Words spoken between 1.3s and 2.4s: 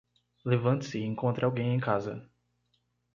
alguém em casa